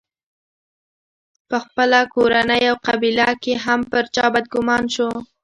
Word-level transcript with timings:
په 1.49 1.57
خپله 1.65 1.99
کورنۍ 2.13 2.63
او 2.71 2.75
قبیله 2.87 3.27
کې 3.43 3.53
هم 3.65 3.79
پر 3.91 4.03
چا 4.15 4.25
بدګومان 4.33 4.83
شو. 4.93 5.09